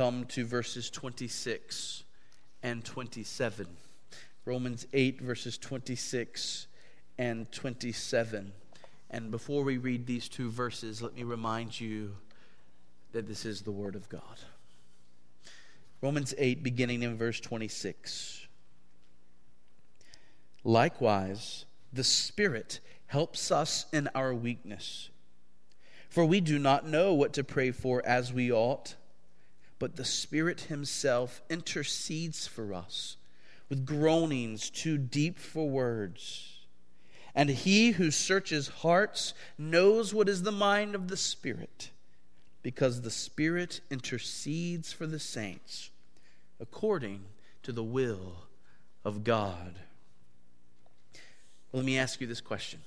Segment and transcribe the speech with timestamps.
[0.00, 2.04] come to verses 26
[2.62, 3.66] and 27.
[4.46, 6.68] Romans 8, verses 26
[7.18, 8.50] and 27.
[9.10, 12.16] And before we read these two verses, let me remind you
[13.12, 14.22] that this is the Word of God.
[16.00, 18.46] Romans 8, beginning in verse 26.
[20.64, 25.10] Likewise, the Spirit helps us in our weakness.
[26.08, 28.94] For we do not know what to pray for as we ought
[29.80, 33.16] but the Spirit Himself intercedes for us
[33.68, 36.58] with groanings too deep for words.
[37.34, 41.90] And He who searches hearts knows what is the mind of the Spirit,
[42.62, 45.90] because the Spirit intercedes for the saints
[46.60, 47.22] according
[47.62, 48.34] to the will
[49.02, 49.76] of God.
[51.72, 52.80] Let me ask you this question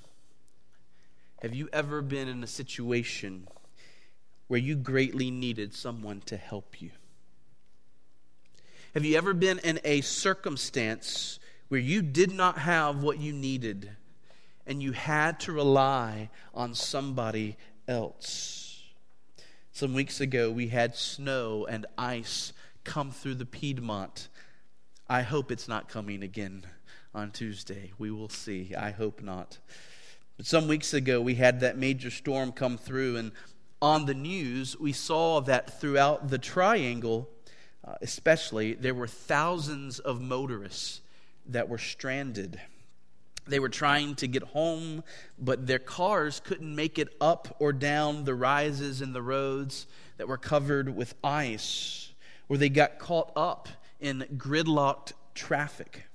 [1.42, 3.48] Have you ever been in a situation?
[4.48, 6.92] Where you greatly needed someone to help you?
[8.94, 13.90] Have you ever been in a circumstance where you did not have what you needed
[14.68, 18.84] and you had to rely on somebody else?
[19.72, 22.54] Some weeks ago, we had snow and ice
[22.84, 24.28] come through the Piedmont.
[25.10, 26.64] I hope it's not coming again
[27.16, 27.92] on Tuesday.
[27.98, 28.76] We will see.
[28.76, 29.58] I hope not.
[30.38, 33.32] But some weeks ago, we had that major storm come through, and
[33.84, 37.30] on the news, we saw that throughout the triangle,
[37.86, 41.02] uh, especially, there were thousands of motorists
[41.48, 42.62] that were stranded.
[43.46, 45.04] They were trying to get home,
[45.38, 50.30] but their cars couldn't make it up or down the rises in the roads that
[50.30, 52.14] were covered with ice,
[52.48, 53.68] or they got caught up
[54.00, 56.06] in gridlocked traffic.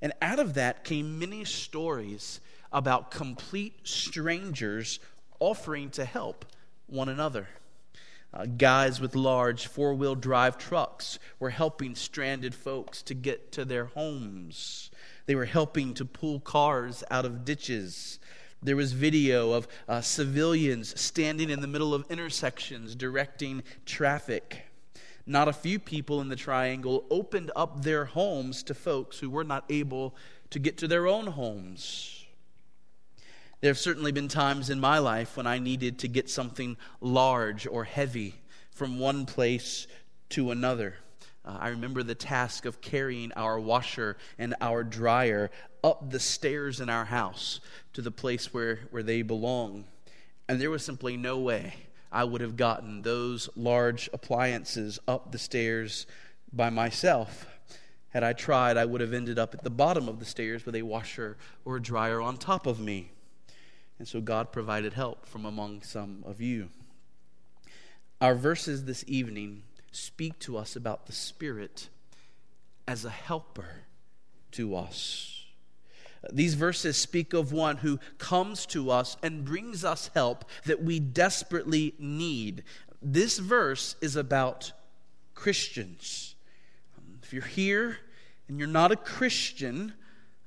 [0.00, 2.40] And out of that came many stories
[2.72, 4.98] about complete strangers
[5.40, 6.46] offering to help
[6.86, 7.48] one another.
[8.32, 13.64] Uh, guys with large four wheel drive trucks were helping stranded folks to get to
[13.64, 14.90] their homes.
[15.26, 18.18] They were helping to pull cars out of ditches.
[18.62, 24.64] There was video of uh, civilians standing in the middle of intersections directing traffic.
[25.26, 29.44] Not a few people in the triangle opened up their homes to folks who were
[29.44, 30.14] not able
[30.50, 32.15] to get to their own homes.
[33.66, 37.66] There have certainly been times in my life when I needed to get something large
[37.66, 38.36] or heavy
[38.70, 39.88] from one place
[40.28, 40.94] to another.
[41.44, 45.50] Uh, I remember the task of carrying our washer and our dryer
[45.82, 47.58] up the stairs in our house
[47.94, 49.86] to the place where, where they belong.
[50.48, 51.74] And there was simply no way
[52.12, 56.06] I would have gotten those large appliances up the stairs
[56.52, 57.46] by myself.
[58.10, 60.76] Had I tried, I would have ended up at the bottom of the stairs with
[60.76, 63.10] a washer or a dryer on top of me.
[63.98, 66.68] And so God provided help from among some of you.
[68.20, 71.88] Our verses this evening speak to us about the Spirit
[72.86, 73.84] as a helper
[74.52, 75.44] to us.
[76.32, 80.98] These verses speak of one who comes to us and brings us help that we
[80.98, 82.64] desperately need.
[83.00, 84.72] This verse is about
[85.34, 86.34] Christians.
[87.22, 87.98] If you're here
[88.48, 89.92] and you're not a Christian,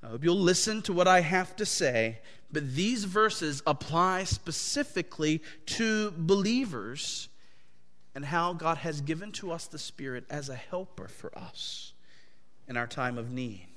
[0.03, 2.19] I hope you'll listen to what I have to say
[2.51, 7.29] but these verses apply specifically to believers
[8.15, 11.93] and how God has given to us the Spirit as a helper for us
[12.67, 13.67] in our time of need.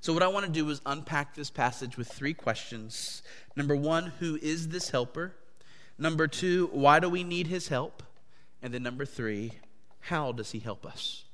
[0.00, 3.22] So, what I want to do is unpack this passage with three questions.
[3.56, 5.34] Number one, who is this helper?
[5.98, 8.02] Number two, why do we need his help?
[8.62, 9.52] And then number three,
[10.00, 11.24] how does he help us?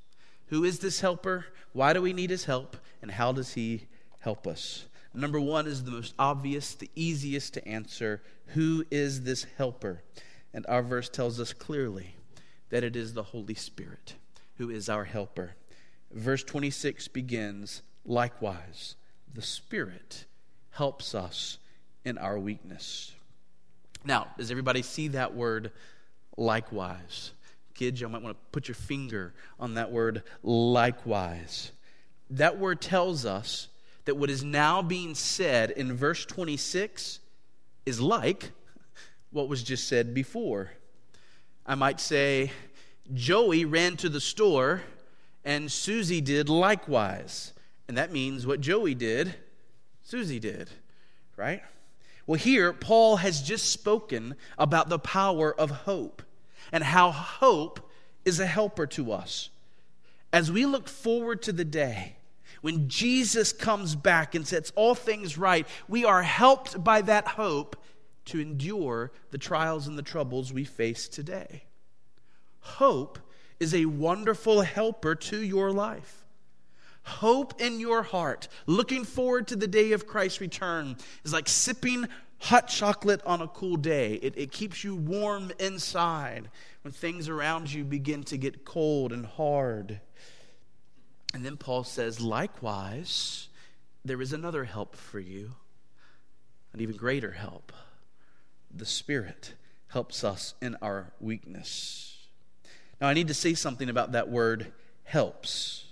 [0.46, 1.46] Who is this helper?
[1.72, 2.76] Why do we need his help?
[3.00, 3.86] And how does he
[4.20, 4.86] help us?
[5.14, 8.22] Number one is the most obvious, the easiest to answer.
[8.48, 10.02] Who is this helper?
[10.54, 12.16] And our verse tells us clearly
[12.70, 14.14] that it is the Holy Spirit
[14.56, 15.54] who is our helper.
[16.10, 18.96] Verse 26 begins likewise,
[19.32, 20.26] the Spirit
[20.70, 21.58] helps us
[22.04, 23.12] in our weakness.
[24.04, 25.72] Now, does everybody see that word
[26.36, 27.32] likewise?
[27.74, 31.72] Kids, you might want to put your finger on that word likewise.
[32.30, 33.68] That word tells us
[34.04, 37.20] that what is now being said in verse 26
[37.86, 38.50] is like
[39.30, 40.70] what was just said before.
[41.64, 42.50] I might say,
[43.14, 44.82] Joey ran to the store
[45.44, 47.52] and Susie did likewise.
[47.88, 49.34] And that means what Joey did,
[50.02, 50.70] Susie did,
[51.36, 51.62] right?
[52.26, 56.22] Well, here, Paul has just spoken about the power of hope
[56.70, 57.90] and how hope
[58.24, 59.50] is a helper to us.
[60.32, 62.16] As we look forward to the day
[62.60, 67.76] when Jesus comes back and sets all things right, we are helped by that hope
[68.26, 71.64] to endure the trials and the troubles we face today.
[72.60, 73.18] Hope
[73.58, 76.24] is a wonderful helper to your life.
[77.04, 82.06] Hope in your heart, looking forward to the day of Christ's return, is like sipping
[82.38, 84.14] hot chocolate on a cool day.
[84.14, 86.48] It, it keeps you warm inside
[86.82, 90.00] when things around you begin to get cold and hard.
[91.34, 93.48] And then Paul says, likewise,
[94.04, 95.52] there is another help for you,
[96.72, 97.72] an even greater help.
[98.74, 99.54] The Spirit
[99.88, 102.16] helps us in our weakness.
[103.00, 104.72] Now, I need to say something about that word
[105.04, 105.84] helps.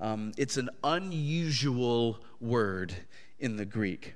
[0.00, 2.94] Um, it's an unusual word
[3.38, 4.14] in the Greek.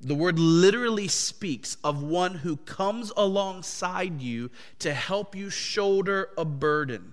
[0.00, 4.50] The word literally speaks of one who comes alongside you
[4.80, 7.12] to help you shoulder a burden.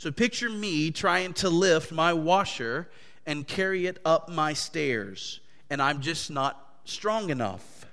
[0.00, 2.88] So picture me trying to lift my washer
[3.26, 7.84] and carry it up my stairs, and I'm just not strong enough.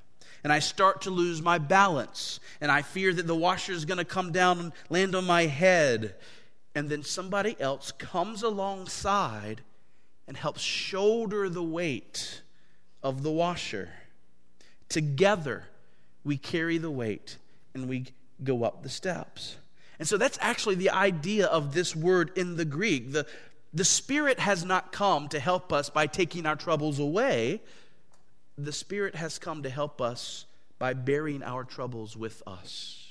[0.41, 3.97] And I start to lose my balance, and I fear that the washer is going
[3.97, 6.15] to come down and land on my head.
[6.73, 9.59] And then somebody else comes alongside
[10.29, 12.41] and helps shoulder the weight
[13.03, 13.89] of the washer.
[14.87, 15.65] Together,
[16.23, 17.37] we carry the weight
[17.73, 18.05] and we
[18.41, 19.57] go up the steps.
[19.99, 23.11] And so that's actually the idea of this word in the Greek.
[23.11, 23.25] The,
[23.73, 27.61] the Spirit has not come to help us by taking our troubles away.
[28.57, 30.45] The Spirit has come to help us
[30.79, 33.03] by bearing our troubles with us.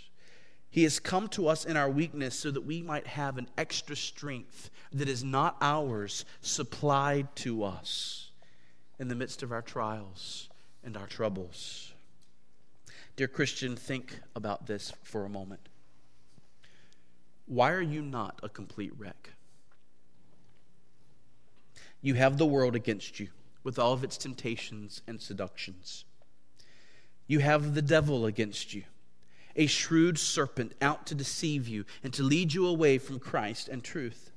[0.70, 3.96] He has come to us in our weakness so that we might have an extra
[3.96, 8.30] strength that is not ours supplied to us
[8.98, 10.48] in the midst of our trials
[10.84, 11.92] and our troubles.
[13.16, 15.68] Dear Christian, think about this for a moment.
[17.46, 19.30] Why are you not a complete wreck?
[22.02, 23.28] You have the world against you
[23.64, 26.04] with all of its temptations and seductions.
[27.26, 28.84] You have the devil against you,
[29.56, 33.82] a shrewd serpent out to deceive you and to lead you away from Christ and
[33.82, 34.30] truth.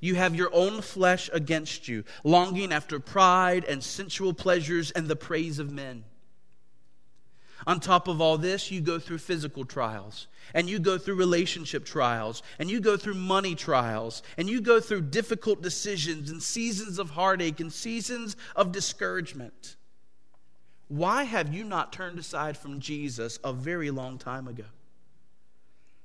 [0.00, 5.16] You have your own flesh against you, longing after pride and sensual pleasures and the
[5.16, 6.04] praise of men.
[7.70, 11.84] On top of all this, you go through physical trials, and you go through relationship
[11.84, 16.98] trials, and you go through money trials, and you go through difficult decisions and seasons
[16.98, 19.76] of heartache and seasons of discouragement.
[20.88, 24.64] Why have you not turned aside from Jesus a very long time ago?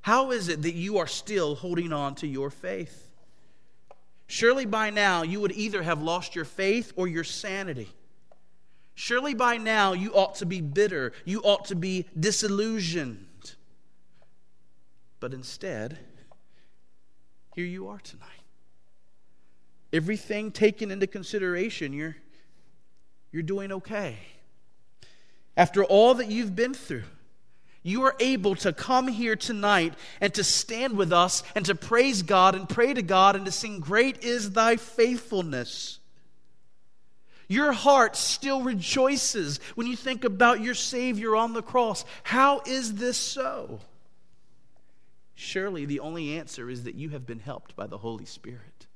[0.02, 3.10] How is it that you are still holding on to your faith?
[4.28, 7.90] Surely by now you would either have lost your faith or your sanity.
[8.96, 11.12] Surely by now you ought to be bitter.
[11.26, 13.56] You ought to be disillusioned.
[15.20, 16.00] But instead,
[17.56, 18.30] here you are tonight.
[19.92, 22.16] Everything taken into consideration, you're,
[23.32, 24.18] you're doing okay.
[25.58, 27.04] After all that you've been through,
[27.82, 32.24] you are able to come here tonight and to stand with us and to praise
[32.24, 36.00] God and pray to God and to sing, Great is thy faithfulness.
[37.48, 42.06] Your heart still rejoices when you think about your Savior on the cross.
[42.24, 43.80] How is this so?
[45.36, 48.88] Surely the only answer is that you have been helped by the Holy Spirit.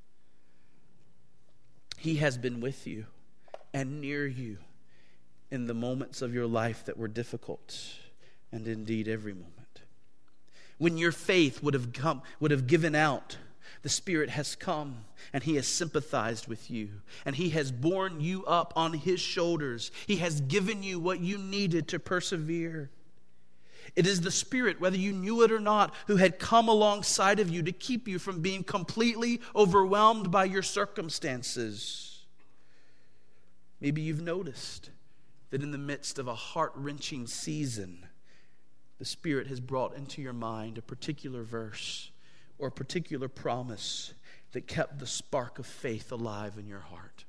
[1.97, 3.05] He has been with you
[3.73, 4.57] and near you
[5.51, 7.77] in the moments of your life that were difficult
[8.51, 9.81] and indeed every moment.
[10.77, 13.37] When your faith would have, come, would have given out,
[13.81, 16.89] the Spirit has come and He has sympathized with you
[17.25, 19.91] and He has borne you up on His shoulders.
[20.07, 22.89] He has given you what you needed to persevere.
[23.95, 27.49] It is the Spirit, whether you knew it or not, who had come alongside of
[27.49, 32.25] you to keep you from being completely overwhelmed by your circumstances.
[33.81, 34.89] Maybe you've noticed
[35.49, 38.05] that in the midst of a heart wrenching season,
[38.99, 42.11] the Spirit has brought into your mind a particular verse
[42.59, 44.13] or a particular promise
[44.51, 47.25] that kept the spark of faith alive in your heart.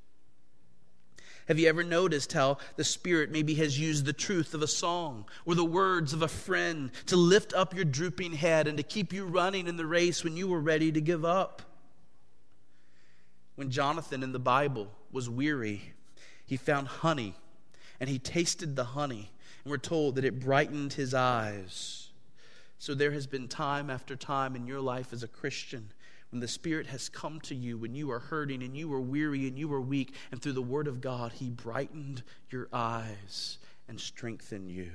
[1.49, 5.25] Have you ever noticed how the Spirit maybe has used the truth of a song
[5.45, 9.13] or the words of a friend to lift up your drooping head and to keep
[9.13, 11.63] you running in the race when you were ready to give up?
[13.57, 15.93] When Jonathan in the Bible was weary,
[16.47, 17.35] he found honey
[17.99, 19.33] and he tasted the honey
[19.65, 22.00] and we're told that it brightened his eyes.
[22.81, 25.93] So there has been time after time in your life as a Christian
[26.31, 29.47] when the Spirit has come to you, when you are hurting and you were weary
[29.47, 34.01] and you were weak, and through the Word of God, He brightened your eyes and
[34.01, 34.93] strengthened you.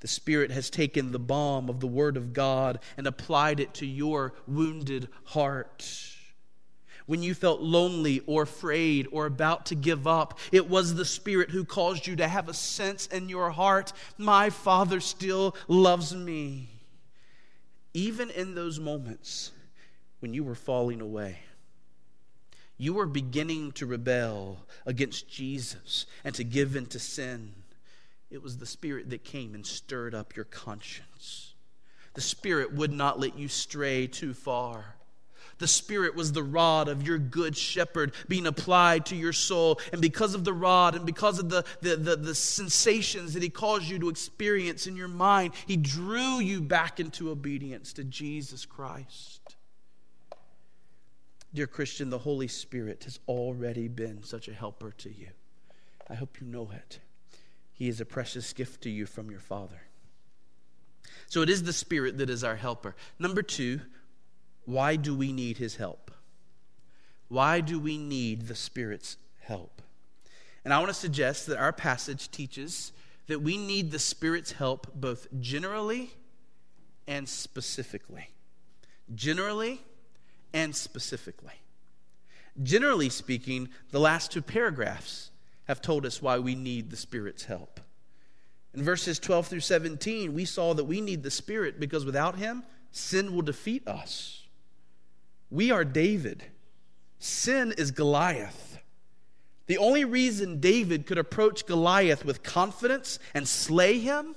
[0.00, 3.86] The Spirit has taken the balm of the Word of God and applied it to
[3.86, 5.86] your wounded heart
[7.08, 10.38] when you felt lonely or afraid or about to give up.
[10.52, 14.50] It was the Spirit who caused you to have a sense in your heart my
[14.50, 16.68] Father still loves me.
[17.94, 19.50] even in those moments
[20.20, 21.38] when you were falling away,
[22.76, 27.54] you were beginning to rebel against Jesus and to give in to sin.
[28.30, 31.54] It was the Spirit that came and stirred up your conscience.
[32.14, 34.96] The Spirit would not let you stray too far.
[35.58, 39.80] The Spirit was the rod of your good shepherd being applied to your soul.
[39.92, 43.50] And because of the rod and because of the, the, the, the, sensations that He
[43.50, 48.64] caused you to experience in your mind, He drew you back into obedience to Jesus
[48.64, 49.56] Christ.
[51.52, 55.28] Dear Christian, the Holy Spirit has already been such a helper to you.
[56.08, 57.00] I hope you know it.
[57.72, 59.80] He is a precious gift to you from your Father.
[61.26, 62.94] So it is the Spirit that is our helper.
[63.18, 63.80] Number two,
[64.68, 66.10] why do we need his help?
[67.28, 69.80] Why do we need the Spirit's help?
[70.62, 72.92] And I want to suggest that our passage teaches
[73.28, 76.10] that we need the Spirit's help both generally
[77.06, 78.28] and specifically.
[79.14, 79.80] Generally
[80.52, 81.62] and specifically.
[82.62, 85.30] Generally speaking, the last two paragraphs
[85.64, 87.80] have told us why we need the Spirit's help.
[88.74, 92.64] In verses 12 through 17, we saw that we need the Spirit because without Him,
[92.90, 94.37] sin will defeat us.
[95.50, 96.42] We are David.
[97.18, 98.78] Sin is Goliath.
[99.66, 104.34] The only reason David could approach Goliath with confidence and slay him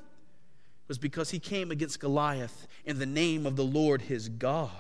[0.88, 4.72] was because he came against Goliath in the name of the Lord his God.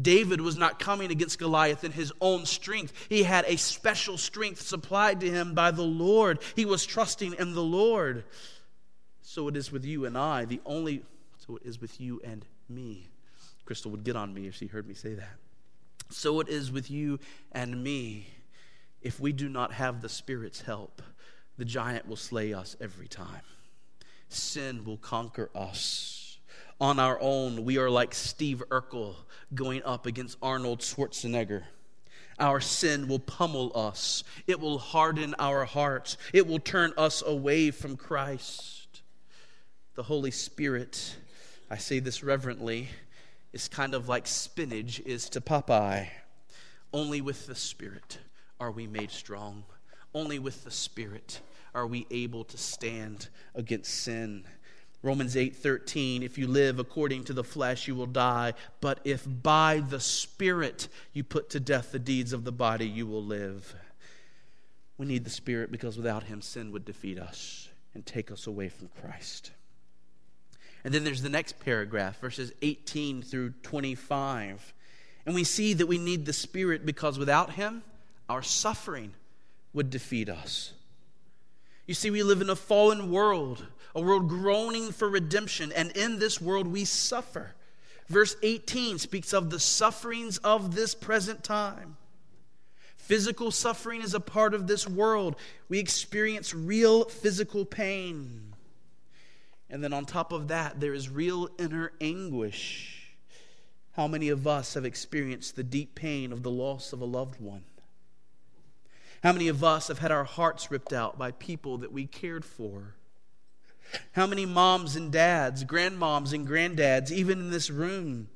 [0.00, 2.92] David was not coming against Goliath in his own strength.
[3.08, 6.38] He had a special strength supplied to him by the Lord.
[6.54, 8.24] He was trusting in the Lord.
[9.20, 11.02] So it is with you and I, the only,
[11.44, 13.09] so it is with you and me.
[13.70, 15.36] Crystal would get on me if she heard me say that.
[16.08, 17.20] So it is with you
[17.52, 18.26] and me.
[19.00, 21.00] If we do not have the Spirit's help,
[21.56, 23.42] the giant will slay us every time.
[24.28, 26.40] Sin will conquer us.
[26.80, 29.14] On our own, we are like Steve Urkel
[29.54, 31.62] going up against Arnold Schwarzenegger.
[32.40, 34.24] Our sin will pummel us.
[34.48, 36.16] It will harden our hearts.
[36.32, 39.02] It will turn us away from Christ.
[39.94, 41.14] The Holy Spirit,
[41.70, 42.88] I say this reverently,
[43.52, 46.08] is kind of like spinach is to Popeye.
[46.92, 48.18] Only with the Spirit
[48.58, 49.64] are we made strong.
[50.14, 51.40] Only with the Spirit
[51.74, 54.44] are we able to stand against sin.
[55.02, 59.80] Romans 8:13 If you live according to the flesh you will die but if by
[59.80, 63.74] the spirit you put to death the deeds of the body you will live.
[64.98, 68.68] We need the spirit because without him sin would defeat us and take us away
[68.68, 69.52] from Christ.
[70.84, 74.72] And then there's the next paragraph, verses 18 through 25.
[75.26, 77.82] And we see that we need the Spirit because without Him,
[78.28, 79.12] our suffering
[79.72, 80.72] would defeat us.
[81.86, 86.18] You see, we live in a fallen world, a world groaning for redemption, and in
[86.18, 87.54] this world we suffer.
[88.08, 91.96] Verse 18 speaks of the sufferings of this present time.
[92.96, 95.34] Physical suffering is a part of this world.
[95.68, 98.49] We experience real physical pain.
[99.70, 103.14] And then on top of that, there is real inner anguish.
[103.92, 107.40] How many of us have experienced the deep pain of the loss of a loved
[107.40, 107.64] one?
[109.22, 112.44] How many of us have had our hearts ripped out by people that we cared
[112.44, 112.94] for?
[114.12, 118.28] How many moms and dads, grandmoms and granddads, even in this room,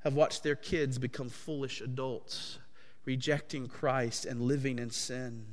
[0.00, 2.58] have watched their kids become foolish adults,
[3.04, 5.44] rejecting Christ and living in sin?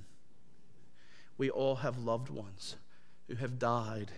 [1.37, 2.77] We all have loved ones
[3.27, 4.11] who have died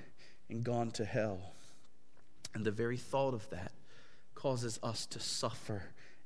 [0.49, 1.53] and gone to hell.
[2.53, 3.71] And the very thought of that
[4.35, 5.83] causes us to suffer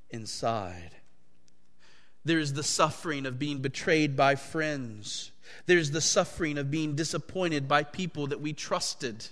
[0.10, 0.92] inside.
[2.26, 5.32] There's the suffering of being betrayed by friends.
[5.66, 9.28] There's the suffering of being disappointed by people that we trusted.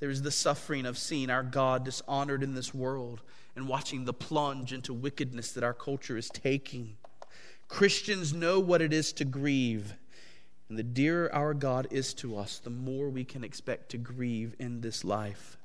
[0.00, 3.22] There's the suffering of seeing our God dishonored in this world
[3.56, 6.96] and watching the plunge into wickedness that our culture is taking.
[7.68, 9.94] Christians know what it is to grieve.
[10.70, 14.54] And the dearer our God is to us, the more we can expect to grieve
[14.60, 15.58] in this life.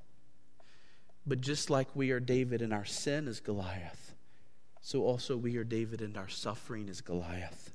[1.27, 4.15] But just like we are David and our sin is Goliath,
[4.81, 7.71] so also we are David and our suffering is Goliath.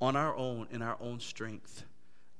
[0.00, 1.84] On our own, in our own strength,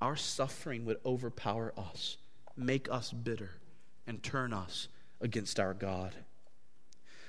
[0.00, 2.16] our suffering would overpower us,
[2.56, 3.50] make us bitter,
[4.06, 4.88] and turn us
[5.20, 6.14] against our God.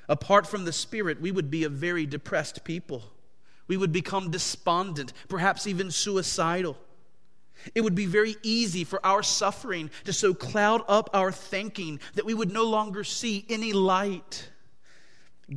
[0.07, 3.03] Apart from the Spirit, we would be a very depressed people.
[3.71, 6.77] We would become despondent, perhaps even suicidal.
[7.73, 12.25] It would be very easy for our suffering to so cloud up our thinking that
[12.25, 14.49] we would no longer see any light.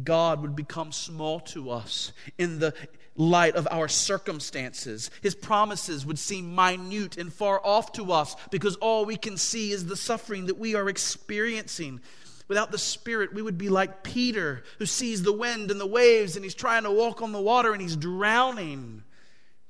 [0.04, 2.72] God would become small to us in the
[3.16, 5.10] light of our circumstances.
[5.20, 9.72] His promises would seem minute and far off to us because all we can see
[9.72, 12.00] is the suffering that we are experiencing.
[12.46, 16.36] Without the Spirit, we would be like Peter, who sees the wind and the waves
[16.36, 19.02] and he's trying to walk on the water and he's drowning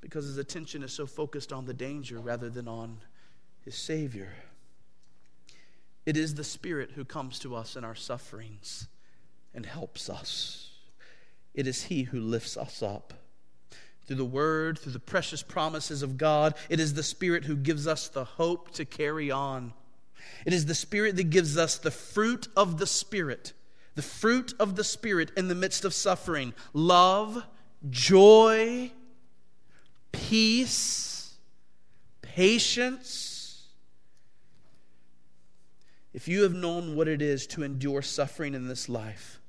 [0.01, 2.97] because his attention is so focused on the danger rather than on
[3.63, 4.33] his Savior.
[6.05, 8.87] It is the Spirit who comes to us in our sufferings
[9.53, 10.69] and helps us.
[11.55, 13.13] It is He who lifts us up.
[14.05, 17.87] Through the Word, through the precious promises of God, it is the Spirit who gives
[17.87, 19.73] us the hope to carry on.
[20.45, 23.53] It is the Spirit that gives us the fruit of the Spirit,
[23.95, 27.43] the fruit of the Spirit in the midst of suffering love,
[27.89, 28.91] joy,
[30.11, 31.33] peace,
[32.21, 33.35] patience
[36.15, 39.41] if you have known what it is to endure suffering in this life,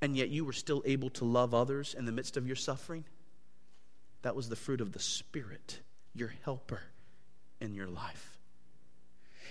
[0.00, 3.04] and yet you were still able to love others in the midst of your suffering,
[4.22, 5.80] that was the fruit of the Spirit,
[6.14, 6.80] your helper
[7.60, 8.38] in your life.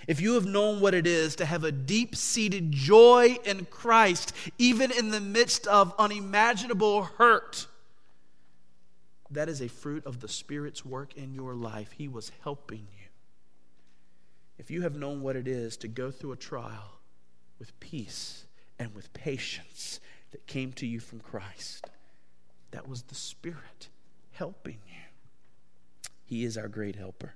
[0.06, 4.32] If you have known what it is to have a deep seated joy in Christ,
[4.58, 7.66] even in the midst of unimaginable hurt,
[9.30, 11.92] that is a fruit of the Spirit's work in your life.
[11.92, 13.00] He was helping you
[14.60, 17.00] if you have known what it is to go through a trial
[17.58, 18.44] with peace
[18.78, 20.00] and with patience
[20.32, 21.88] that came to you from Christ,
[22.70, 23.88] that was the Spirit
[24.32, 25.00] helping you.
[26.26, 27.32] He is our great helper.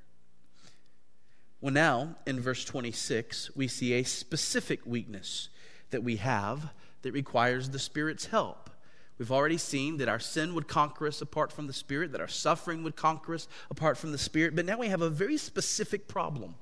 [1.64, 5.48] Well, now in verse 26, we see a specific weakness
[5.92, 8.68] that we have that requires the Spirit's help.
[9.16, 12.28] We've already seen that our sin would conquer us apart from the Spirit, that our
[12.28, 16.06] suffering would conquer us apart from the Spirit, but now we have a very specific
[16.06, 16.56] problem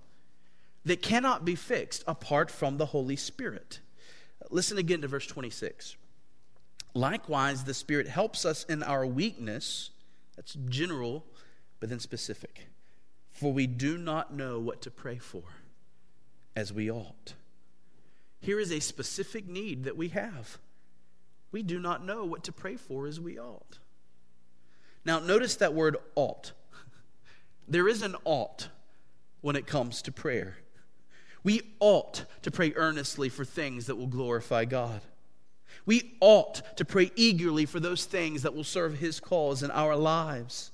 [0.85, 3.80] that cannot be fixed apart from the Holy Spirit.
[4.50, 5.97] Listen again to verse 26.
[6.94, 9.90] Likewise, the Spirit helps us in our weakness.
[10.37, 11.25] That's general,
[11.80, 12.68] but then specific.
[13.33, 15.43] For we do not know what to pray for
[16.55, 17.35] as we ought.
[18.41, 20.59] Here is a specific need that we have.
[21.53, 23.79] We do not know what to pray for as we ought.
[25.05, 26.53] Now, notice that word ought.
[27.68, 28.68] There is an ought
[29.40, 30.57] when it comes to prayer.
[31.45, 35.01] We ought to pray earnestly for things that will glorify God.
[35.87, 39.97] We ought to pray eagerly for those things that will serve His cause in our
[39.97, 40.71] lives.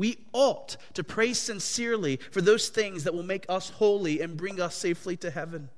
[0.00, 4.58] We ought to pray sincerely for those things that will make us holy and bring
[4.58, 5.68] us safely to heaven.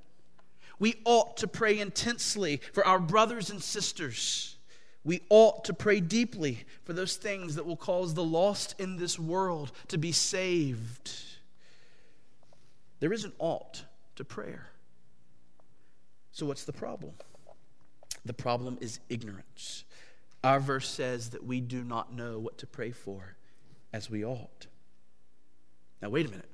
[0.78, 4.58] We ought to pray intensely for our brothers and sisters.
[5.02, 9.18] We ought to pray deeply for those things that will cause the lost in this
[9.18, 11.10] world to be saved.
[13.00, 13.82] There is an ought
[14.14, 14.68] to prayer.
[16.30, 17.14] So, what's the problem?
[18.24, 19.82] The problem is ignorance.
[20.44, 23.34] Our verse says that we do not know what to pray for
[23.92, 24.66] as we ought.
[26.00, 26.48] Now, wait a minute.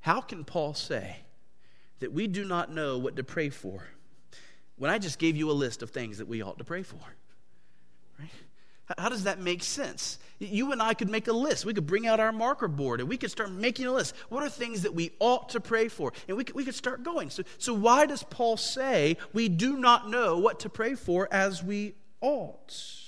[0.00, 1.16] How can Paul say
[2.00, 3.84] that we do not know what to pray for
[4.76, 7.00] when I just gave you a list of things that we ought to pray for?
[8.18, 8.28] Right?
[8.98, 10.18] How does that make sense?
[10.38, 11.64] You and I could make a list.
[11.64, 14.14] We could bring out our marker board and we could start making a list.
[14.28, 16.12] What are things that we ought to pray for?
[16.26, 17.30] And we could, we could start going.
[17.30, 21.62] So, so, why does Paul say we do not know what to pray for as
[21.62, 23.01] we ought?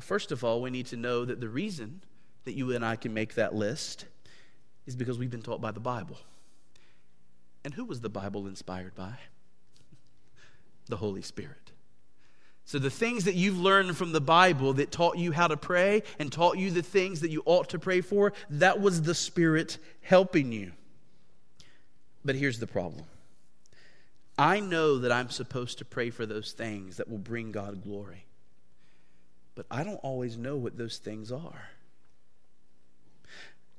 [0.00, 2.00] Well, first of all, we need to know that the reason
[2.44, 4.06] that you and I can make that list
[4.86, 6.16] is because we've been taught by the Bible.
[7.66, 9.12] And who was the Bible inspired by?
[10.86, 11.72] The Holy Spirit.
[12.64, 16.02] So, the things that you've learned from the Bible that taught you how to pray
[16.18, 19.76] and taught you the things that you ought to pray for, that was the Spirit
[20.00, 20.72] helping you.
[22.24, 23.04] But here's the problem
[24.38, 28.24] I know that I'm supposed to pray for those things that will bring God glory,
[29.60, 31.68] but I don't always know what those things are.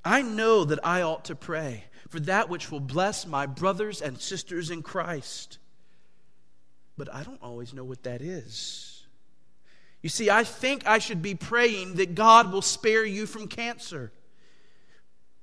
[0.06, 4.22] I know that I ought to pray for that which will bless my brothers and
[4.22, 5.58] sisters in Christ
[7.02, 9.08] but I don't always know what that is.
[10.04, 14.12] You see, I think I should be praying that God will spare you from cancer.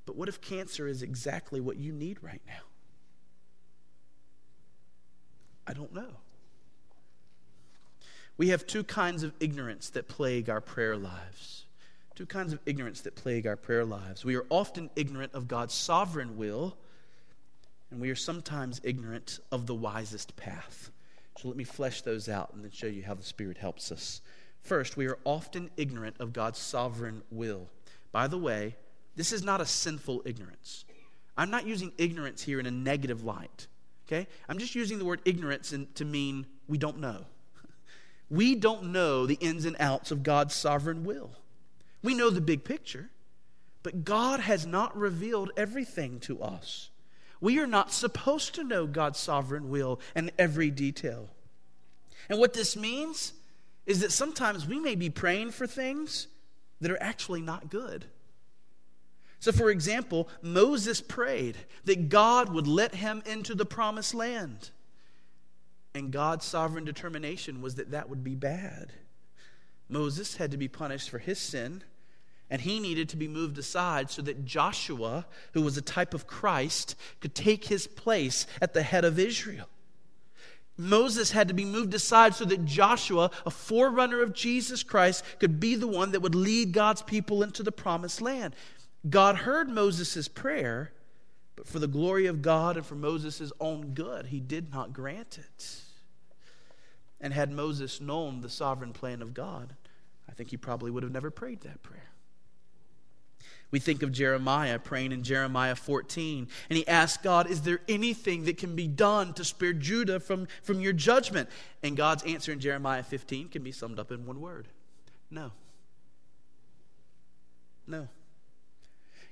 [0.06, 2.62] But what if cancer is exactly what you need right now?
[5.66, 6.18] I don't know.
[8.38, 11.66] We have two kinds of ignorance that plague our prayer lives.
[12.14, 14.24] Two kinds of ignorance that plague our prayer lives.
[14.24, 16.76] We are often ignorant of God's sovereign will,
[17.90, 20.90] and we are sometimes ignorant of the wisest path.
[21.36, 24.20] So let me flesh those out and then show you how the Spirit helps us.
[24.62, 27.68] First, we are often ignorant of God's sovereign will.
[28.12, 28.76] By the way,
[29.16, 30.84] this is not a sinful ignorance.
[31.36, 33.66] I'm not using ignorance here in a negative light.
[34.06, 34.28] Okay?
[34.48, 37.24] I'm just using the word ignorance in, to mean we don't know.
[38.30, 41.30] We don't know the ins and outs of God's sovereign will.
[42.02, 43.10] We know the big picture,
[43.82, 46.90] but God has not revealed everything to us.
[47.40, 51.28] We are not supposed to know God's sovereign will and every detail.
[52.28, 53.32] And what this means
[53.86, 56.26] is that sometimes we may be praying for things
[56.80, 58.04] that are actually not good.
[59.40, 64.70] So, for example, Moses prayed that God would let him into the promised land.
[65.98, 68.92] And God's sovereign determination was that that would be bad.
[69.88, 71.82] Moses had to be punished for his sin,
[72.48, 76.28] and he needed to be moved aside so that Joshua, who was a type of
[76.28, 79.66] Christ, could take his place at the head of Israel.
[80.76, 85.58] Moses had to be moved aside so that Joshua, a forerunner of Jesus Christ, could
[85.58, 88.54] be the one that would lead God's people into the promised land.
[89.10, 90.92] God heard Moses' prayer,
[91.56, 95.38] but for the glory of God and for Moses' own good, he did not grant
[95.38, 95.82] it.
[97.20, 99.74] And had Moses known the sovereign plan of God,
[100.28, 102.10] I think he probably would have never prayed that prayer.
[103.70, 108.44] We think of Jeremiah praying in Jeremiah 14, and he asked God, Is there anything
[108.44, 111.50] that can be done to spare Judah from, from your judgment?
[111.82, 114.68] And God's answer in Jeremiah 15 can be summed up in one word
[115.30, 115.52] no.
[117.86, 118.08] No.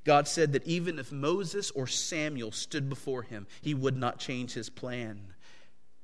[0.04, 4.52] God said that even if Moses or Samuel stood before him, he would not change
[4.52, 5.34] his plan.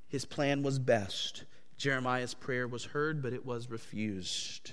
[0.09, 1.45] His plan was best.
[1.83, 4.71] Jeremiah's prayer was heard, but it was refused.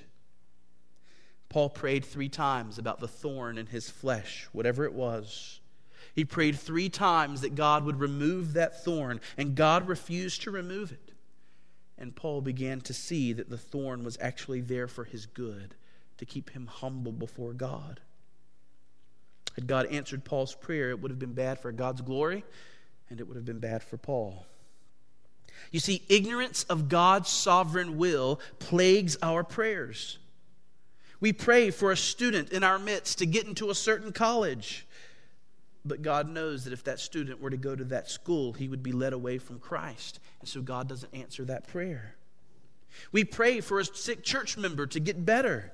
[1.49, 5.59] Paul prayed three times about the thorn in his flesh, whatever it was.
[6.13, 10.91] He prayed three times that God would remove that thorn, and God refused to remove
[10.91, 11.13] it.
[11.97, 15.73] And Paul began to see that the thorn was actually there for his good,
[16.19, 18.01] to keep him humble before God.
[19.55, 22.43] Had God answered Paul's prayer, it would have been bad for God's glory,
[23.09, 24.45] and it would have been bad for Paul.
[25.71, 30.17] You see, ignorance of God's sovereign will plagues our prayers.
[31.19, 34.85] We pray for a student in our midst to get into a certain college.
[35.85, 38.83] But God knows that if that student were to go to that school, he would
[38.83, 40.19] be led away from Christ.
[40.39, 42.15] And so God doesn't answer that prayer.
[43.11, 45.71] We pray for a sick church member to get better.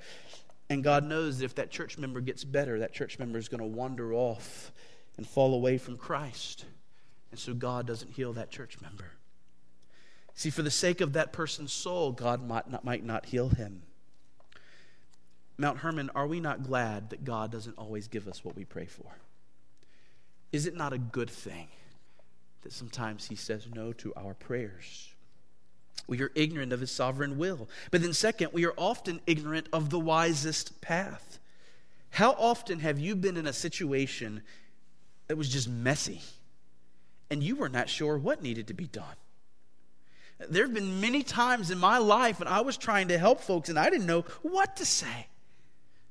[0.69, 3.61] And God knows that if that church member gets better, that church member is going
[3.61, 4.71] to wander off
[5.17, 6.65] and fall away from Christ.
[7.31, 9.11] And so God doesn't heal that church member.
[10.35, 13.83] See, for the sake of that person's soul, God might not, might not heal him.
[15.57, 18.85] Mount Hermon, are we not glad that God doesn't always give us what we pray
[18.85, 19.15] for?
[20.51, 21.67] Is it not a good thing
[22.63, 25.13] that sometimes He says no to our prayers?
[26.07, 27.67] We are ignorant of his sovereign will.
[27.89, 31.39] But then, second, we are often ignorant of the wisest path.
[32.11, 34.43] How often have you been in a situation
[35.27, 36.21] that was just messy
[37.29, 39.15] and you were not sure what needed to be done?
[40.37, 43.69] There have been many times in my life when I was trying to help folks
[43.69, 45.27] and I didn't know what to say.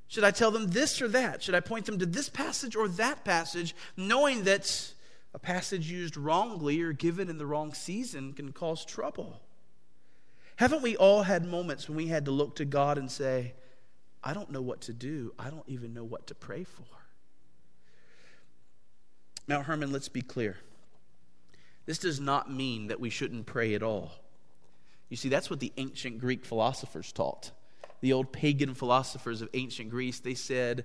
[0.09, 1.43] Should I tell them this or that?
[1.43, 4.93] Should I point them to this passage or that passage, knowing that
[5.35, 9.41] a passage used wrongly or given in the wrong season can cause trouble?
[10.57, 13.55] Haven't we all had moments when we had to look to God and say,
[14.23, 15.35] I don't know what to do.
[15.39, 16.85] I don't even know what to pray for.
[19.47, 20.57] Mount Hermon, let's be clear.
[21.87, 24.13] This does not mean that we shouldn't pray at all.
[25.09, 27.51] You see, that's what the ancient Greek philosophers taught.
[28.01, 30.85] The old pagan philosophers of ancient Greece, they said,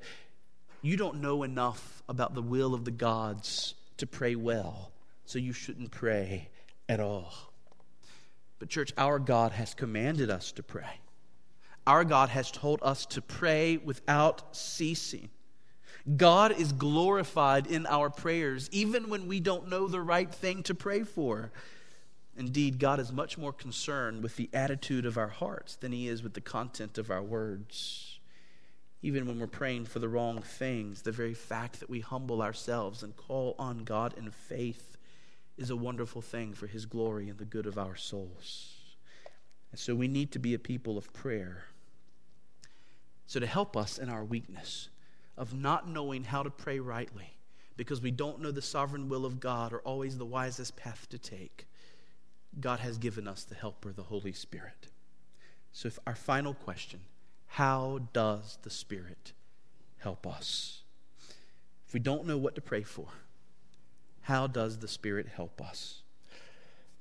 [0.82, 4.92] You don't know enough about the will of the gods to pray well,
[5.26, 6.50] so you shouldn't pray
[6.88, 7.34] at all.
[8.60, 11.00] But, church, our God has commanded us to pray.
[11.88, 15.30] Our God has told us to pray without ceasing.
[16.16, 20.74] God is glorified in our prayers, even when we don't know the right thing to
[20.74, 21.52] pray for.
[22.38, 26.24] Indeed, God is much more concerned with the attitude of our hearts than He is
[26.24, 28.20] with the content of our words.
[29.02, 33.04] Even when we're praying for the wrong things, the very fact that we humble ourselves
[33.04, 34.98] and call on God in faith
[35.58, 38.76] is a wonderful thing for His glory and the good of our souls.
[39.72, 41.66] And so we need to be a people of prayer.
[43.28, 44.90] So, to help us in our weakness
[45.38, 47.38] of not knowing how to pray rightly,
[47.78, 51.18] because we don't know the sovereign will of God or always the wisest path to
[51.18, 51.66] take,
[52.60, 54.88] God has given us the helper, the Holy Spirit.
[55.72, 57.02] So, if our final question
[57.54, 59.34] how does the Spirit
[59.98, 60.82] help us?
[61.88, 63.08] If we don't know what to pray for,
[64.22, 66.04] how does the Spirit help us?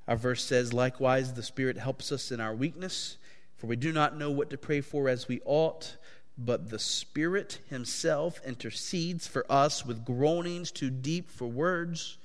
[0.08, 3.18] Our verse says, Likewise, the Spirit helps us in our weakness,
[3.56, 5.96] for we do not know what to pray for as we ought,
[6.38, 12.16] but the Spirit Himself intercedes for us with groanings too deep for words.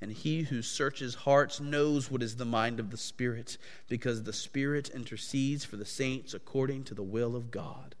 [0.00, 4.32] And he who searches hearts knows what is the mind of the Spirit, because the
[4.32, 7.94] Spirit intercedes for the saints according to the will of God.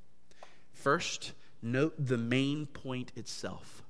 [0.72, 3.82] First, note the main point itself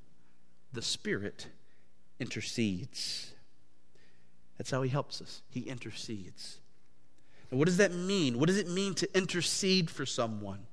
[0.72, 1.46] the Spirit
[2.18, 3.32] intercedes.
[4.58, 5.42] That's how he helps us.
[5.48, 6.58] He intercedes.
[7.50, 8.38] Now, what does that mean?
[8.38, 10.66] What does it mean to intercede for someone?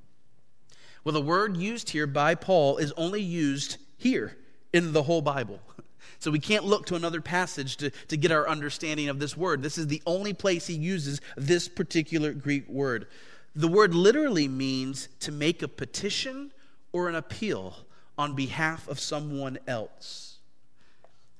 [1.08, 4.36] Well, the word used here by Paul is only used here
[4.74, 5.62] in the whole Bible.
[6.20, 9.62] So we can't look to another passage to, to get our understanding of this word.
[9.62, 13.08] This is the only place he uses this particular Greek word.
[13.56, 16.52] The word literally means to make a petition
[16.92, 17.78] or an appeal
[18.18, 20.40] on behalf of someone else.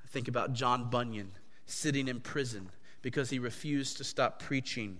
[0.04, 1.32] I think about John Bunyan
[1.66, 2.70] sitting in prison
[3.02, 4.98] because he refused to stop preaching,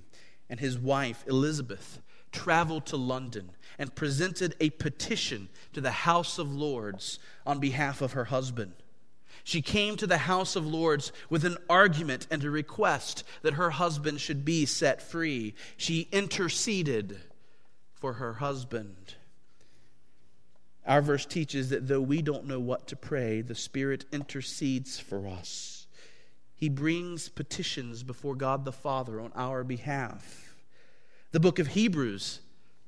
[0.51, 2.01] and his wife, Elizabeth,
[2.33, 8.13] traveled to London and presented a petition to the House of Lords on behalf of
[8.13, 8.73] her husband.
[9.45, 13.71] She came to the House of Lords with an argument and a request that her
[13.71, 15.55] husband should be set free.
[15.77, 17.19] She interceded
[17.95, 19.15] for her husband.
[20.87, 25.27] Our verse teaches that though we don't know what to pray, the Spirit intercedes for
[25.27, 25.87] us.
[26.57, 30.48] He brings petitions before God the Father on our behalf.
[31.31, 32.41] The book of Hebrews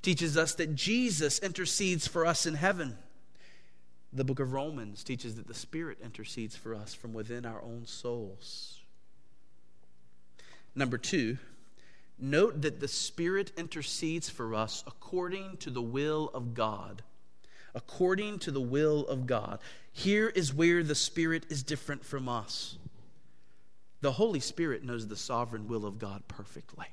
[0.02, 2.96] teaches us that Jesus intercedes for us in heaven.
[4.12, 7.84] The book of Romans teaches that the Spirit intercedes for us from within our own
[7.86, 8.78] souls.
[10.74, 11.36] Number two,
[12.18, 17.02] note that the Spirit intercedes for us according to the will of God.
[17.74, 19.60] According to the will of God.
[19.92, 22.78] Here is where the Spirit is different from us.
[24.00, 26.86] The Holy Spirit knows the sovereign will of God perfectly.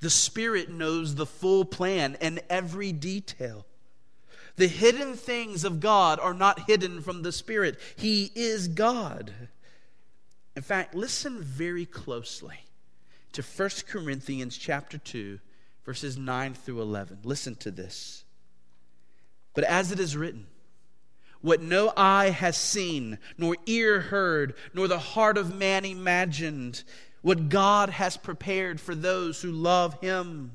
[0.00, 3.66] The Spirit knows the full plan and every detail.
[4.56, 7.78] The hidden things of God are not hidden from the Spirit.
[7.96, 9.32] He is God.
[10.56, 12.64] In fact, listen very closely
[13.32, 15.38] to 1 Corinthians chapter 2,
[15.84, 17.20] verses 9 through 11.
[17.22, 18.24] Listen to this.
[19.54, 20.46] But as it is written,
[21.40, 26.82] what no eye has seen, nor ear heard, nor the heart of man imagined,
[27.22, 30.52] what God has prepared for those who love Him.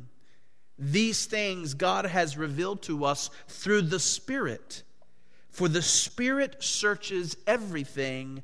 [0.78, 4.84] These things God has revealed to us through the Spirit.
[5.50, 8.42] For the Spirit searches everything,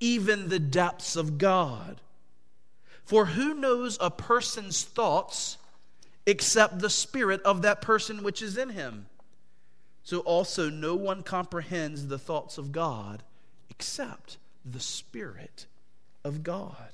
[0.00, 2.00] even the depths of God.
[3.04, 5.56] For who knows a person's thoughts
[6.26, 9.06] except the Spirit of that person which is in him?
[10.02, 13.22] So also no one comprehends the thoughts of God
[13.70, 15.66] except the Spirit
[16.24, 16.90] of God.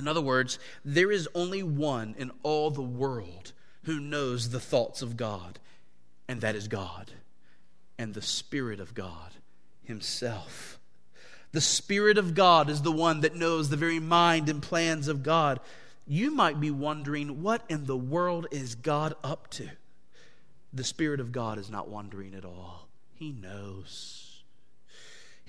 [0.00, 5.02] In other words, there is only one in all the world who knows the thoughts
[5.02, 5.58] of God,
[6.26, 7.12] and that is God
[7.98, 9.34] and the Spirit of God
[9.84, 10.78] Himself.
[11.52, 15.22] The Spirit of God is the one that knows the very mind and plans of
[15.22, 15.60] God.
[16.06, 19.68] You might be wondering, what in the world is God up to?
[20.72, 24.29] The Spirit of God is not wondering at all, He knows.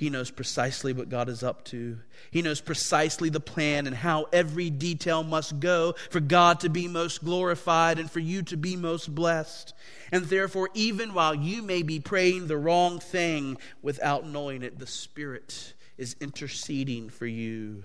[0.02, 2.00] He knows precisely what God is up to.
[2.32, 6.88] He knows precisely the plan and how every detail must go for God to be
[6.88, 9.76] most glorified and for you to be most blessed.
[10.12, 14.88] And therefore, even while you may be praying the wrong thing without knowing it, the
[14.88, 17.84] Spirit is interceding for you,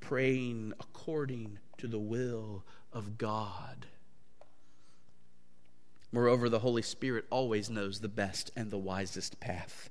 [0.00, 3.84] praying according to the will of God.
[6.12, 9.90] Moreover, the Holy Spirit always knows the best and the wisest path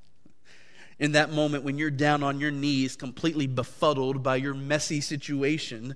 [1.00, 5.96] in that moment when you're down on your knees, completely befuddled by your messy situation,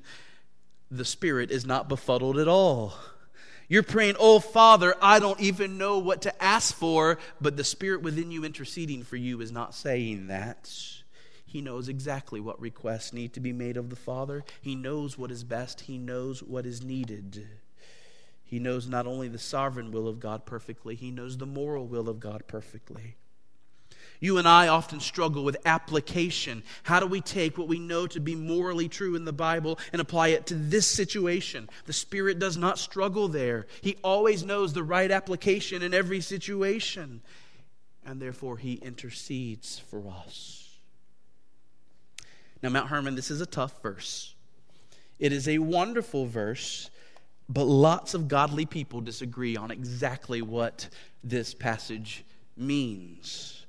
[0.90, 2.94] the Spirit is not befuddled at all.
[3.68, 8.02] You're praying, Oh, Father, I don't even know what to ask for, but the Spirit
[8.02, 10.70] within you interceding for you is not saying that.
[11.46, 14.44] He knows exactly what requests need to be made of the Father.
[14.62, 17.48] He knows what is best, He knows what is needed.
[18.44, 22.10] He knows not only the sovereign will of God perfectly, He knows the moral will
[22.10, 23.16] of God perfectly.
[24.20, 26.64] You and I often struggle with application.
[26.84, 30.02] How do we take what we know to be morally true in the Bible and
[30.02, 31.70] apply it to this situation?
[31.86, 33.66] The Spirit does not struggle there.
[33.82, 37.22] He always knows the right application in every situation,
[38.06, 40.78] and therefore He intercedes for us.
[42.62, 44.36] Now, Mount Hermon, this is a tough verse.
[45.20, 46.90] It is a wonderful verse,
[47.50, 50.90] but lots of godly people disagree on exactly what
[51.24, 52.24] this passage
[52.56, 53.61] means.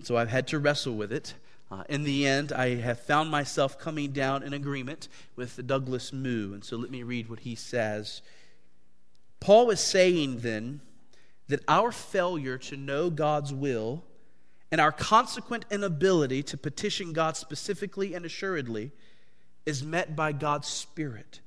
[0.00, 1.34] And so I've had to wrestle with it.
[1.70, 6.54] Uh, in the end, I have found myself coming down in agreement with Douglas Moo.
[6.54, 8.22] And so let me read what he says.
[9.40, 10.80] Paul is saying then
[11.48, 14.02] that our failure to know God's will
[14.72, 18.92] and our consequent inability to petition God specifically and assuredly
[19.66, 21.40] is met by God's Spirit,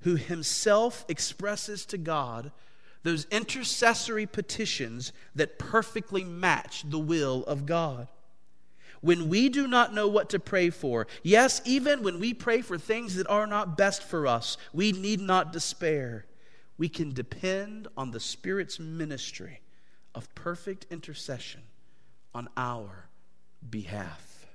[0.00, 2.50] who himself expresses to God
[3.02, 8.08] those intercessory petitions that perfectly match the will of God.
[9.00, 12.76] when we do not know what to pray for, yes, even when we pray for
[12.78, 16.26] things that are not best for us, we need not despair.
[16.76, 19.60] We can depend on the Spirit's ministry
[20.14, 21.62] of perfect intercession
[22.34, 23.08] on our
[23.68, 24.46] behalf.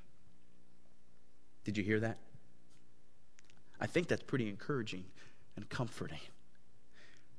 [1.64, 2.18] Did you hear that?
[3.82, 5.06] I think that's pretty encouraging
[5.56, 6.20] and comforting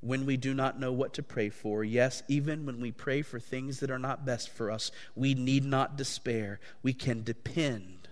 [0.00, 1.82] when we do not know what to pray for.
[1.82, 5.64] Yes, even when we pray for things that are not best for us, we need
[5.64, 6.60] not despair.
[6.82, 8.08] We can depend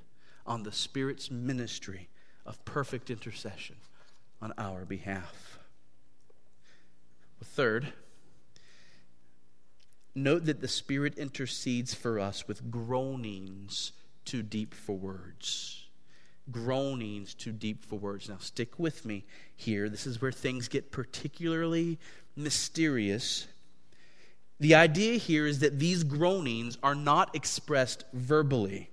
[0.47, 2.09] on the Spirit's ministry
[2.47, 3.77] of perfect intercession
[4.41, 5.59] on our behalf.
[7.43, 7.93] Third,
[10.15, 13.93] note that the Spirit intercedes for us with groanings
[14.25, 15.84] too deep for words
[16.51, 18.29] groanings too deep for words.
[18.29, 19.25] Now, stick with me
[19.57, 19.89] here.
[19.89, 21.99] This is where things get particularly
[22.37, 23.47] mysterious.
[24.61, 28.91] The idea here is that these groanings are not expressed verbally.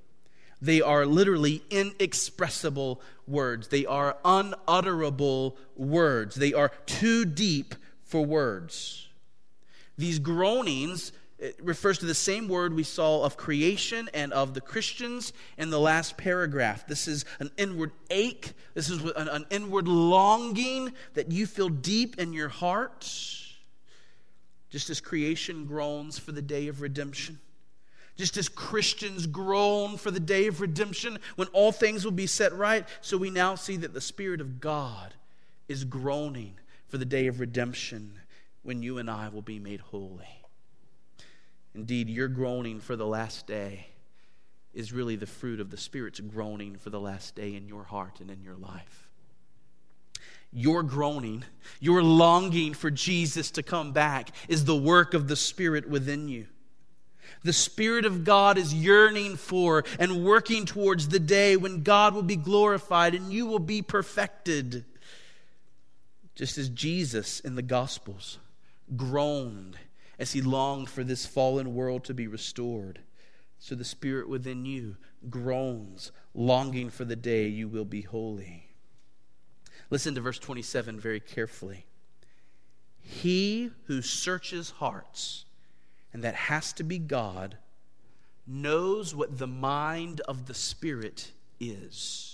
[0.62, 3.70] They are literally inexpressible words.
[3.70, 6.36] They are unutterable words.
[6.36, 9.08] They are too deep for words.
[9.98, 14.62] These groanings it refers to the same word we saw of creation and of the
[14.62, 16.86] Christians in the last paragraph.
[16.86, 18.54] This is an inward ache.
[18.76, 23.12] This is an, an inward longing that you feel deep in your heart.
[24.70, 27.40] Just as creation groans for the day of redemption.
[28.18, 32.54] Just as Christians groan for the day of redemption when all things will be set
[32.54, 35.16] right, so we now see that the Spirit of God
[35.68, 36.54] is groaning
[36.88, 38.20] for the day of redemption
[38.62, 40.41] when you and I will be made holy.
[41.74, 43.88] Indeed, your groaning for the last day
[44.74, 48.20] is really the fruit of the Spirit's groaning for the last day in your heart
[48.20, 49.10] and in your life.
[50.54, 51.46] Your groaning,
[51.80, 56.48] your longing for Jesus to come back is the work of the Spirit within you.
[57.44, 62.24] The Spirit of God is yearning for and working towards the day when God will
[62.24, 64.86] be glorified and you will be perfected.
[66.36, 68.38] Just as Jesus in the Gospels
[68.96, 69.78] groaned
[70.22, 73.00] as he longed for this fallen world to be restored.
[73.58, 74.98] So the Spirit within you
[75.32, 78.68] groans, longing for the day you will be holy.
[79.90, 81.88] Listen to verse 27 very carefully.
[83.00, 85.46] He who searches hearts,
[86.14, 87.58] and that has to be God,
[88.46, 92.31] knows what the mind of the Spirit is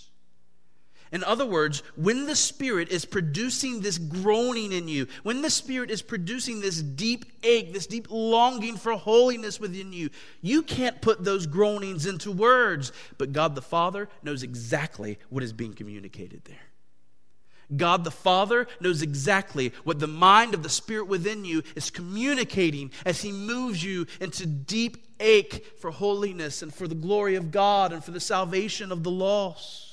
[1.11, 5.89] in other words, when the Spirit is producing this groaning in you, when the Spirit
[5.89, 10.09] is producing this deep ache, this deep longing for holiness within you,
[10.41, 12.91] you can't put those groanings into words.
[13.17, 16.57] But God the Father knows exactly what is being communicated there.
[17.75, 22.91] God the Father knows exactly what the mind of the Spirit within you is communicating
[23.05, 27.91] as He moves you into deep ache for holiness and for the glory of God
[27.91, 29.86] and for the salvation of the lost.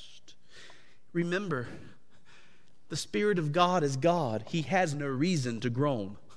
[1.15, 1.69] Remember,
[2.89, 4.43] the Spirit of God is God.
[4.49, 6.17] He has no reason to groan.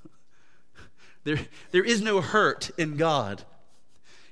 [1.25, 1.41] There,
[1.73, 3.43] there is no hurt in God.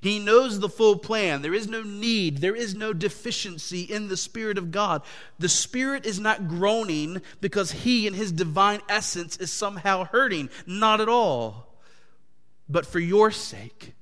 [0.00, 1.42] He knows the full plan.
[1.42, 2.38] There is no need.
[2.38, 5.02] There is no deficiency in the Spirit of God.
[5.38, 10.48] The Spirit is not groaning because He, in His divine essence, is somehow hurting.
[10.64, 11.74] Not at all.
[12.66, 13.94] But for your sake,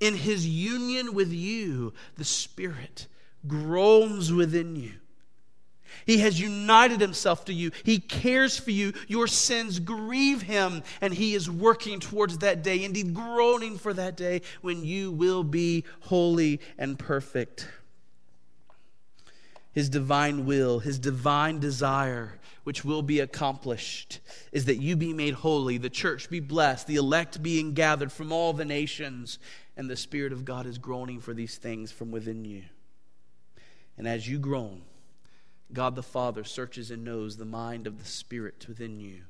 [0.00, 3.06] in His union with you, the Spirit
[3.46, 4.94] groans within you
[6.06, 7.70] he has united himself to you.
[7.82, 8.92] He cares for you.
[9.08, 14.16] Your sins grieve him, and he is working towards that day, indeed, groaning for that
[14.16, 17.68] day when you will be holy and perfect.
[19.72, 24.20] His divine will, his divine desire, which will be accomplished,
[24.52, 28.32] is that you be made holy, the church be blessed, the elect being gathered from
[28.32, 29.38] all the nations,
[29.76, 32.62] and the Spirit of God is groaning for these things from within you.
[33.98, 34.82] And as you groan,
[35.72, 39.22] God the Father searches and knows the mind of the Spirit within you.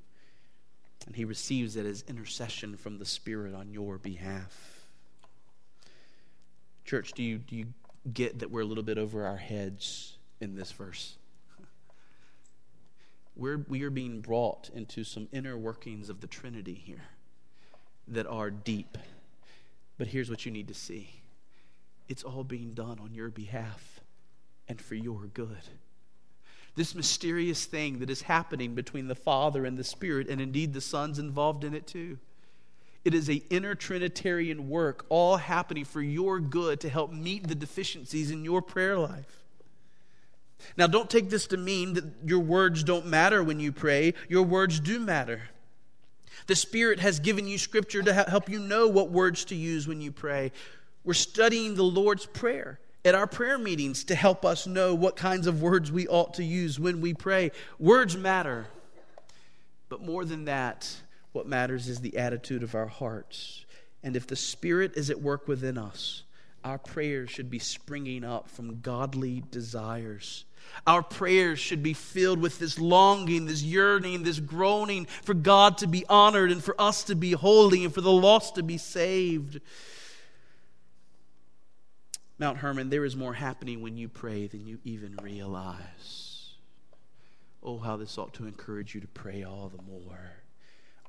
[1.07, 4.87] And he receives it as intercession from the Spirit on your behalf.
[6.85, 7.67] Church, do you, do you
[8.13, 11.17] get that we're a little bit over our heads in this verse?
[13.37, 17.05] We're, we are being brought into some inner workings of the Trinity here
[18.07, 18.99] that are deep.
[19.99, 21.09] But here's what you need to see
[22.09, 24.01] it's all being done on your behalf
[24.69, 25.69] and for your good
[26.77, 30.81] this mysterious thing that is happening between the Father and the Spirit, and indeed the
[30.81, 32.19] Son's involved in it too.
[33.05, 37.55] It is a inner Trinitarian work, all happening for your good to help meet the
[37.55, 39.45] deficiencies in your prayer life.
[40.77, 44.15] Now, don't take this to mean that your words don't matter when you pray.
[44.29, 45.43] Your words do matter.
[46.47, 50.01] The Spirit has given you scripture to help you know what words to use when
[50.01, 50.53] you pray.
[51.05, 52.81] We're studying the Lord's Prayer.
[53.05, 56.45] At our prayer meetings to help us know what kinds of words we ought to
[56.45, 57.51] use when we pray.
[57.79, 58.67] Words matter.
[59.89, 60.91] But more than that,
[61.33, 63.67] what matters is the attitude of our hearts.
[64.03, 66.23] And if the Spirit is at work within us,
[66.65, 70.47] our prayers should be springing up from godly desires.
[70.87, 75.87] Our prayers should be filled with this longing, this yearning, this groaning for God to
[75.87, 79.61] be honored and for us to be holy and for the lost to be saved.
[82.39, 86.55] Mount Hermon, there is more happening when you pray than you even realize.
[87.63, 90.33] Oh, how this ought to encourage you to pray all the more.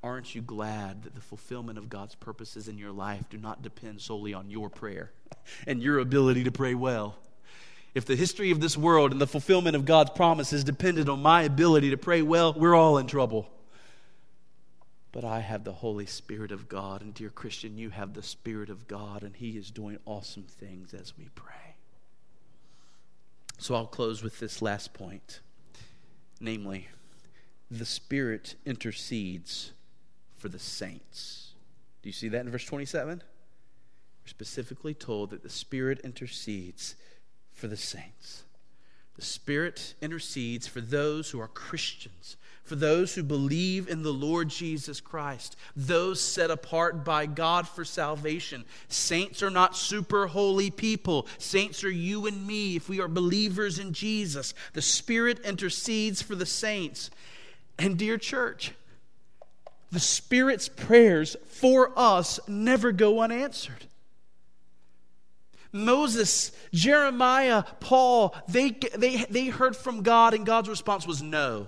[0.03, 4.01] Aren't you glad that the fulfillment of God's purposes in your life do not depend
[4.01, 5.11] solely on your prayer
[5.65, 7.15] and your ability to pray well?
[7.95, 11.41] If the history of this world and the fulfillment of God's promises depended on my
[11.41, 13.49] ability to pray well, we're all in trouble.
[15.15, 18.69] But I have the Holy Spirit of God, and dear Christian, you have the Spirit
[18.69, 21.77] of God, and He is doing awesome things as we pray.
[23.57, 25.39] So I'll close with this last point
[26.41, 26.89] namely,
[27.71, 29.71] the Spirit intercedes
[30.35, 31.53] for the saints.
[32.01, 33.19] Do you see that in verse 27?
[33.19, 36.95] We're specifically told that the Spirit intercedes
[37.53, 38.43] for the saints.
[39.15, 42.35] The Spirit intercedes for those who are Christians,
[42.65, 47.85] for those who believe in the Lord Jesus Christ, those set apart by God for
[47.85, 48.65] salvation.
[48.87, 51.27] Saints are not super holy people.
[51.37, 54.55] Saints are you and me if we are believers in Jesus.
[54.73, 57.11] The Spirit intercedes for the saints.
[57.77, 58.71] And, dear church,
[59.91, 63.85] the Spirit's prayers for us never go unanswered.
[65.71, 71.67] Moses, Jeremiah, Paul, they, they, they heard from God, and God's response was no.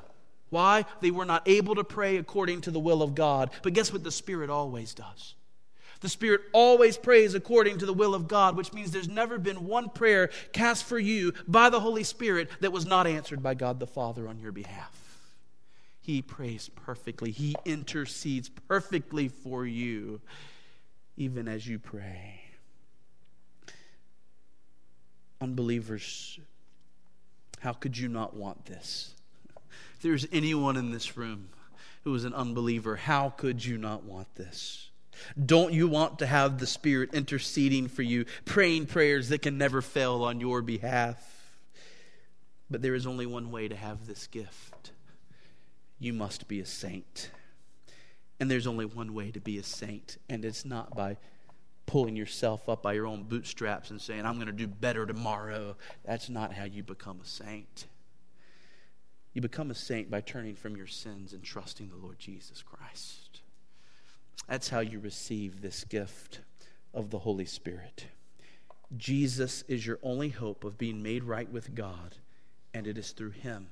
[0.50, 0.86] Why?
[1.02, 3.52] They were not able to pray according to the will of God.
[3.64, 5.36] But guess what the Spirit always does?
[6.00, 9.66] The Spirit always prays according to the will of God, which means there's never been
[9.66, 13.80] one prayer cast for you by the Holy Spirit that was not answered by God
[13.80, 14.94] the Father on your behalf.
[16.00, 20.22] He prays perfectly, He intercedes perfectly for you,
[21.18, 22.42] even as you pray.
[25.42, 26.40] Unbelievers,
[27.60, 29.14] how could you not want this?
[29.98, 31.50] If there's anyone in this room
[32.04, 34.92] who is an unbeliever, how could you not want this?
[35.44, 39.82] Don't you want to have the Spirit interceding for you, praying prayers that can never
[39.82, 41.58] fail on your behalf?
[42.70, 44.92] But there is only one way to have this gift
[45.98, 47.32] you must be a saint.
[48.40, 51.18] And there's only one way to be a saint, and it's not by
[51.88, 55.76] pulling yourself up by your own bootstraps and saying, I'm going to do better tomorrow.
[56.06, 57.88] That's not how you become a saint.
[59.38, 63.42] You become a saint by turning from your sins and trusting the Lord Jesus Christ.
[64.50, 66.40] That's how you receive this gift
[66.92, 68.08] of the Holy Spirit.
[68.98, 72.16] Jesus is your only hope of being made right with God,
[72.74, 73.68] and it is through Him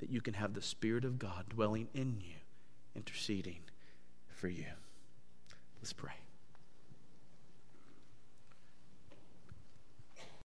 [0.00, 2.36] that you can have the Spirit of God dwelling in you,
[2.94, 3.60] interceding
[4.28, 4.66] for you.
[5.80, 6.12] Let's pray.